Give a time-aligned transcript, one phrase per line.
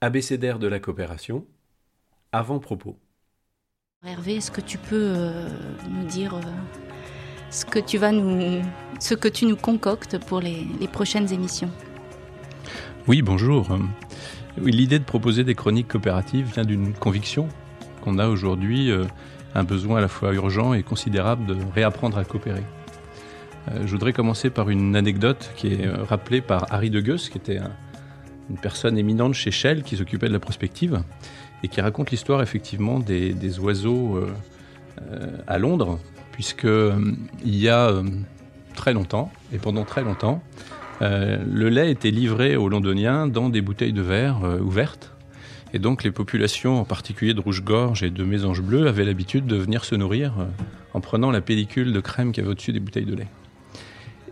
[0.00, 1.44] abécédaire de la coopération,
[2.32, 2.98] avant-propos.
[4.04, 5.48] Hervé, est-ce que tu peux euh,
[5.90, 6.40] nous dire euh,
[7.50, 8.62] ce, que tu vas nous,
[9.00, 11.70] ce que tu nous concoctes pour les, prochaines émissions?
[13.08, 13.68] Oui, bonjour.
[14.58, 17.48] L'idée de proposer des chroniques coopératives vient d'une conviction
[18.02, 19.04] qu'on a aujourd'hui euh,
[19.54, 22.62] un besoin à la fois urgent et considérable de réapprendre à coopérer.
[23.84, 27.58] je voudrais commencer par une anecdote qui est rappelée par Harry de Geus, qui était
[27.58, 27.72] un,
[28.50, 31.02] une personne éminente chez Shell qui s'occupait de la prospective
[31.62, 34.32] et qui raconte l'histoire effectivement des, oiseaux euh,
[35.02, 35.98] euh, à Londres,
[36.32, 36.98] puisque euh,
[37.44, 37.92] il y a
[38.74, 40.42] très longtemps et pendant très longtemps,
[41.00, 45.12] le lait était livré aux Londoniens dans des bouteilles de verre ouvertes.
[45.74, 49.56] Et donc les populations, en particulier de rouge-gorge et de mésanges bleus, avaient l'habitude de
[49.56, 50.32] venir se nourrir
[50.94, 53.28] en prenant la pellicule de crème qu'il y avait au-dessus des bouteilles de lait.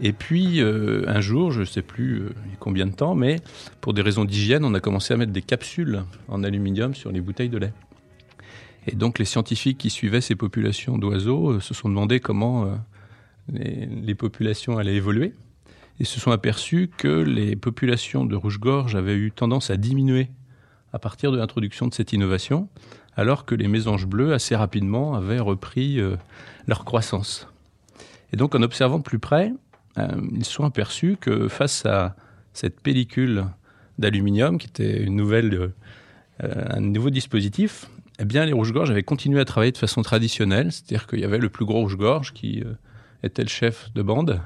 [0.00, 3.36] Et puis, euh, un jour, je ne sais plus euh, combien de temps, mais
[3.80, 7.20] pour des raisons d'hygiène, on a commencé à mettre des capsules en aluminium sur les
[7.20, 7.72] bouteilles de lait.
[8.86, 12.76] Et donc, les scientifiques qui suivaient ces populations d'oiseaux euh, se sont demandé comment
[13.52, 15.32] les, populations allaient évoluer
[16.00, 20.28] et se sont aperçus que les populations de rouge-gorge avaient eu tendance à diminuer
[20.92, 22.68] à partir de l'introduction de cette innovation,
[23.16, 26.00] alors que les mésanges bleus, assez rapidement, avaient repris
[26.66, 27.48] leur croissance.
[28.32, 29.54] Et donc, en observant de plus près, euh,
[29.96, 32.16] ils se sont aperçus que face à
[32.52, 33.46] cette pellicule
[33.98, 35.72] d'aluminium, qui était une nouvelle,
[36.42, 40.72] euh, un nouveau dispositif, eh bien, les rouges-gorges avaient continué à travailler de façon traditionnelle,
[40.72, 42.72] c'est-à-dire qu'il y avait le plus gros rouge-gorge qui euh,
[43.22, 44.40] était le chef de bande,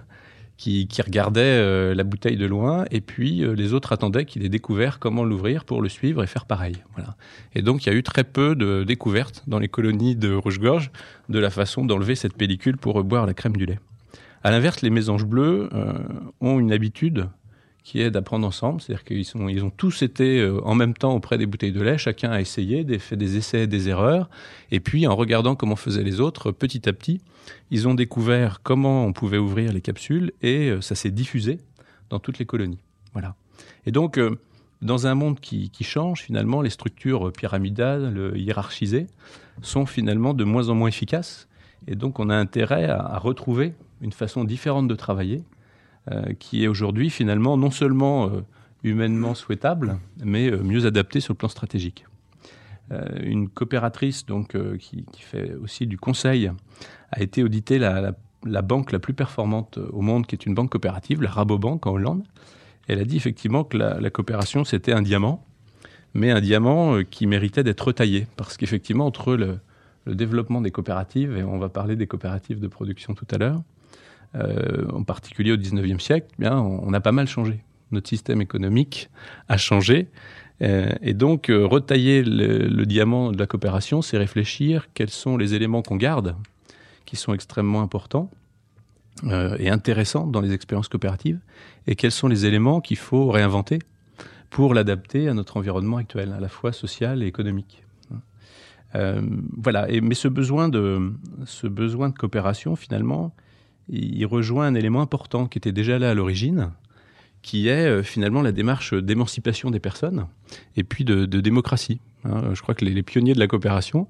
[0.56, 5.23] qui, regardait la bouteille de loin, et puis les autres attendaient qu'il ait découvert comment
[5.23, 6.75] l'ouvrir pour le suivre et faire pareil.
[6.97, 7.15] Voilà.
[7.55, 10.91] Et donc, il y a eu très peu de découvertes dans les colonies de rouge-gorge
[11.28, 13.78] de la façon d'enlever cette pellicule pour boire la crème du lait.
[14.49, 15.93] À l'inverse, les mésanges bleus euh,
[16.41, 17.29] ont une habitude
[17.85, 21.37] qui est d'apprendre ensemble, c'est-à-dire qu'ils ils ont tous été euh, en même temps auprès
[21.37, 24.31] des bouteilles de lait, chacun a essayé, des, fait des essais des erreurs,
[24.71, 27.21] et puis en regardant comment faisaient les autres, petit à petit,
[27.71, 31.59] ils ont découvert comment on pouvait ouvrir les capsules, et euh, ça s'est diffusé
[32.09, 32.81] dans toutes les colonies.
[33.13, 33.35] Voilà.
[33.85, 34.19] Et donc,
[34.81, 39.09] dans un monde qui, change, finalement, les structures pyramidales, hiérarchisées,
[39.61, 41.49] sont finalement de moins en moins efficaces,
[41.87, 45.43] et donc on a intérêt à retrouver une façon différente de travailler,
[46.11, 48.41] euh, qui est aujourd'hui finalement non seulement euh,
[48.83, 52.05] humainement souhaitable, mais euh, mieux adaptée sur le plan stratégique.
[53.23, 56.51] une coopératrice donc, qui, fait aussi du conseil
[57.11, 58.15] a été auditée la,
[58.47, 61.93] la, banque la plus performante au monde, qui est une banque coopérative, la Rabobank en
[61.93, 62.25] Hollande.
[62.87, 65.45] Elle a dit effectivement que la, coopération, c'était un diamant,
[66.15, 69.59] mais un diamant qui méritait d'être retaillé, parce qu'effectivement, entre le,
[70.07, 73.63] le développement des coopératives, et on va parler des coopératives de production tout à l'heure,
[74.34, 77.65] euh, en particulier au 19e siècle, eh bien, on, a pas mal changé.
[77.93, 79.09] Notre système économique
[79.49, 80.09] a changé.
[80.61, 85.55] Euh, et donc, euh, retailler le, diamant de la coopération, c'est réfléchir quels sont les
[85.55, 86.37] éléments qu'on garde,
[87.06, 88.31] qui sont extrêmement importants
[89.59, 91.41] et intéressants dans les expériences coopératives,
[91.88, 93.81] et quels sont les éléments qu'il faut réinventer
[94.49, 97.83] pour l'adapter à notre environnement actuel, à la fois social et économique.
[98.94, 99.91] voilà.
[99.91, 101.12] Et, mais ce besoin de,
[101.47, 103.34] ce besoin de coopération, finalement,
[103.88, 106.71] il rejoint un élément important qui était déjà là à l'origine,
[107.43, 110.26] qui est euh, finalement la démarche d'émancipation des personnes
[110.76, 112.00] et puis de, démocratie.
[112.25, 112.50] Hein.
[112.53, 114.09] je crois que les, pionniers de la coopération,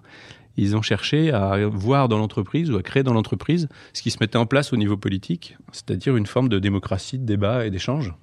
[0.56, 4.18] ils ont cherché à voir dans l'entreprise ou à créer dans l'entreprise ce qui se
[4.20, 8.14] mettait en place au niveau politique, c'est-à-dire une forme de démocratie, de débat et d'échange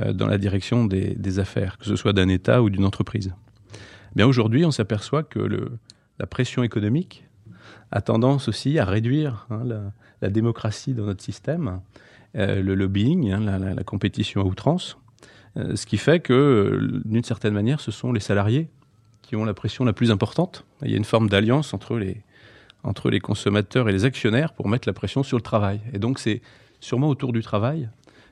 [0.00, 3.34] euh, dans la direction des, affaires, que ce soit d'un État ou d'une entreprise.
[4.16, 5.70] Bien aujourd'hui, on s'aperçoit que
[6.18, 7.24] la pression économique
[7.90, 9.62] a tendance aussi à réduire hein,
[10.20, 11.80] la, démocratie dans notre système,
[12.36, 14.96] euh, le lobbying, hein, la, compétition à outrance,
[15.56, 18.68] euh, ce qui fait que, d'une certaine manière, ce sont les salariés
[19.22, 20.64] qui ont la pression la plus importante.
[20.82, 22.22] Il y a une forme d'alliance entre les,
[22.84, 25.80] entre les consommateurs et les actionnaires pour mettre la pression sur le travail.
[25.92, 26.40] Et donc c'est
[26.80, 27.88] sûrement autour du travail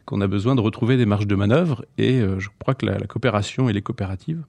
[0.07, 2.99] qu'on a besoin de retrouver des marges de manœuvre, et euh, je crois que la
[3.07, 4.43] coopération et les coopératives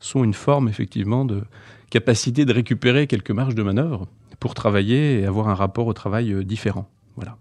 [0.00, 1.42] sont une forme effectivement de
[1.90, 4.08] capacité de récupérer quelques marges de manœuvre
[4.40, 6.88] pour travailler et avoir un rapport au travail euh, différent.
[7.16, 7.36] Voilà.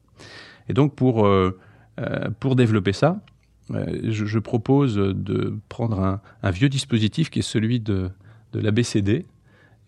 [0.67, 1.57] Et donc pour, euh,
[1.99, 3.21] euh, pour développer ça,
[3.69, 8.09] je, propose de prendre un, vieux dispositif qui est celui de,
[8.51, 9.27] de l'ABCD,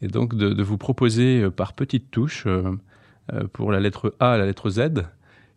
[0.03, 2.47] et donc de, vous proposer par petites touches,
[3.53, 5.07] pour la lettre A à la lettre Z,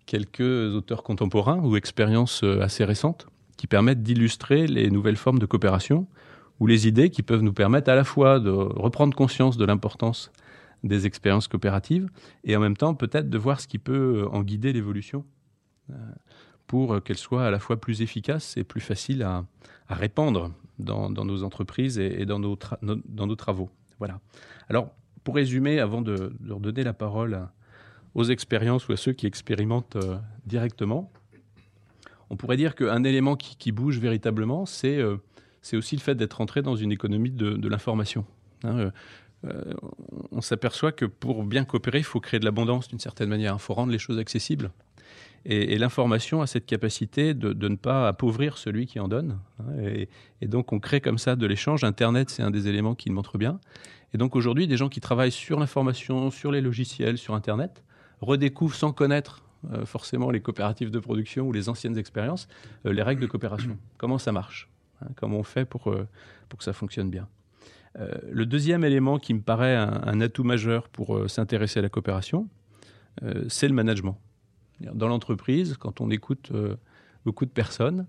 [0.06, 3.26] quelques auteurs contemporains ou expériences assez récentes
[3.58, 6.06] qui permettent d'illustrer les nouvelles formes de coopération
[6.60, 10.30] ou les idées qui peuvent nous permettre à la fois de reprendre conscience de l'importance
[10.82, 12.08] des expériences coopératives
[12.44, 15.24] et en même temps peut-être de voir ce qui peut en guider l'évolution
[15.90, 15.94] euh,
[16.66, 19.44] pour qu'elle soit à la fois plus efficace et plus facile à,
[19.88, 23.68] répandre dans, nos entreprises et, dans, nos dans travaux.
[23.98, 24.20] Voilà.
[24.68, 24.90] Alors,
[25.24, 27.48] pour résumer, avant de, leur donner la parole
[28.14, 30.16] aux expériences ou à ceux qui expérimentent euh,
[30.46, 31.10] directement,
[32.30, 35.16] on pourrait dire qu'un élément qui, bouge véritablement, euh,
[35.64, 38.26] c'est aussi le fait d'être entré dans une économie de, l'information.
[38.64, 38.92] Hein,
[40.30, 43.54] on s'aperçoit que pour bien coopérer, il faut créer de l'abondance d'une certaine manière.
[43.54, 44.70] Il faut rendre les choses accessibles.
[45.46, 49.38] Et, l'information a cette capacité de, ne pas appauvrir celui qui en donne.
[49.60, 50.06] Hein,
[50.40, 51.82] et, donc on crée comme ça de l'échange.
[51.82, 53.58] Internet, c'est un des éléments qui le montre bien.
[54.12, 57.82] Et donc aujourd'hui, des gens qui travaillent sur l'information, sur les logiciels, sur Internet,
[58.20, 62.48] redécouvrent sans connaître euh, forcément les coopératives de production ou les anciennes expériences,
[62.86, 63.78] euh, les règles de coopération.
[63.98, 64.68] Comment ça marche?
[65.02, 66.06] Hein, Comment on fait pour, euh,
[66.48, 67.28] pour que ça fonctionne bien
[68.30, 72.48] Le deuxième élément qui me paraît un atout majeur pour s'intéresser à la coopération,
[73.48, 74.18] c'est le management.
[74.80, 76.76] Dans l'entreprise, quand on écoute euh,
[77.24, 78.06] beaucoup de personnes,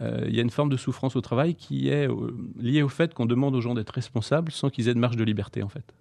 [0.00, 2.88] euh, il y a une forme de souffrance au travail qui est euh, liée au
[2.88, 5.68] fait qu'on demande aux gens d'être responsables sans qu'ils aient de marge de liberté, en
[5.68, 5.94] fait.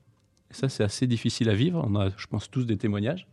[0.49, 1.85] Et ça, c'est assez difficile à vivre.
[1.87, 3.27] On a, je pense, tous des témoignages.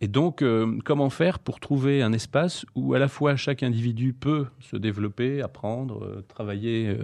[0.00, 0.42] Et donc,
[0.84, 5.42] comment faire pour trouver un espace où à la fois chaque individu peut se développer,
[5.42, 6.96] apprendre, travailler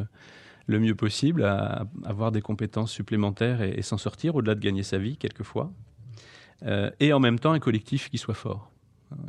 [0.67, 1.45] le mieux possible,
[2.05, 5.71] avoir des compétences supplémentaires et s'en sortir au-delà de gagner sa vie quelquefois,
[6.65, 8.71] euh, et en même temps un collectif qui soit fort.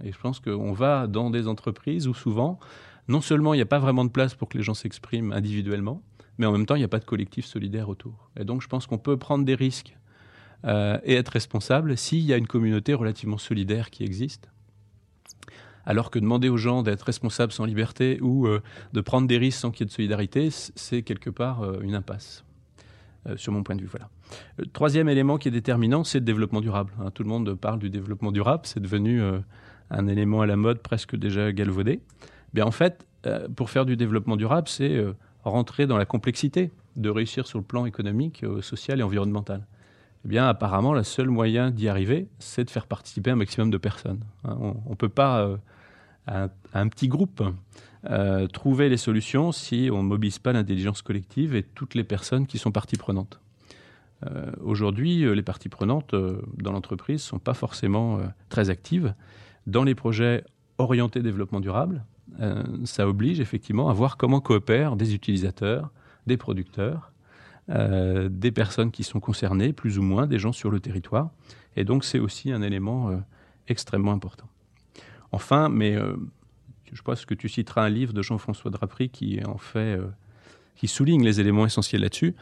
[0.04, 2.60] Et je pense qu'on va dans des entreprises où souvent,
[3.08, 6.02] non seulement il n'y a pas vraiment de place pour que les gens s'expriment individuellement,
[6.38, 8.30] mais en même temps, il n'y a pas de collectif solidaire autour.
[8.40, 9.98] Et donc, je pense qu'on peut prendre des risques
[10.66, 14.50] euh, et être responsable s'il y a une communauté relativement solidaire qui existe.
[15.86, 18.62] Alors que demander aux gens d'être responsables sans liberté ou euh,
[18.94, 22.44] de prendre des risques sans qu'il y ait de solidarité, c'est quelque part une impasse.
[23.28, 23.88] Euh, sur mon point de vue.
[23.88, 24.10] Voilà.
[24.58, 26.94] Le troisième élément qui est déterminant, c'est le développement durable.
[27.00, 27.12] Hein.
[27.12, 29.40] tout le monde parle du développement durable, c'est devenu euh,
[29.90, 32.00] un élément à la mode presque déjà galvaudé.
[32.54, 35.04] Bien, en fait, euh, pour faire du développement durable, c'est
[35.44, 39.66] rentrer dans la complexité de réussir sur le plan économique, social et environnemental.
[40.26, 43.78] Eh bien, apparemment, le seul moyen d'y arriver, c'est de faire participer un maximum de
[43.78, 44.22] personnes.
[44.44, 44.58] Hein.
[44.60, 45.58] on ne peut pas,
[46.28, 47.42] à un, petit groupe,
[48.06, 52.46] euh, trouver les solutions si on ne mobilise pas l'intelligence collective et toutes les personnes
[52.46, 53.40] qui sont parties prenantes.
[54.26, 56.14] Euh, aujourd'hui, euh, les parties prenantes
[56.58, 59.14] dans l'entreprise ne sont pas forcément très actives.
[59.66, 60.44] Dans les projets
[60.78, 62.06] orientés développement durable,
[62.84, 65.92] ça oblige effectivement à voir comment coopèrent des utilisateurs,
[66.28, 67.12] des producteurs,
[67.70, 71.32] des personnes qui sont concernées, plus ou moins, des gens sur le territoire.
[71.76, 73.22] Et donc c'est aussi un élément
[73.68, 74.48] extrêmement important.
[75.32, 75.98] Enfin, mais
[76.94, 80.08] je pense que tu citeras un livre de Jean-François Drapery qui en fait euh,
[80.76, 82.36] qui souligne les éléments essentiels là-dessus.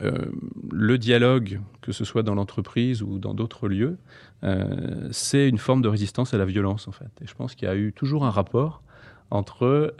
[0.00, 0.26] Euh,
[0.72, 3.98] le dialogue, que ce soit dans l'entreprise ou dans d'autres lieux,
[4.42, 7.10] euh, c'est une forme de résistance à la violence en fait.
[7.20, 8.82] Et je pense qu'il y a eu toujours un rapport
[9.30, 9.94] entre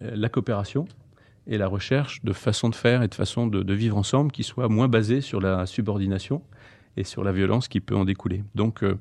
[0.00, 0.86] la coopération
[1.46, 4.68] et la recherche de façons de faire et de façons de, vivre ensemble qui soient
[4.68, 6.42] moins basées sur la subordination
[6.96, 8.44] et sur la violence qui peut en découler.
[8.54, 8.96] Donc euh,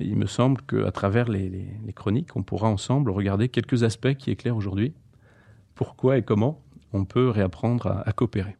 [0.00, 4.56] il me semble qu'à travers les, chroniques, on pourra ensemble regarder quelques aspects qui éclairent
[4.56, 4.92] aujourd'hui
[5.74, 6.60] pourquoi et comment
[6.92, 8.56] on peut réapprendre à coopérer.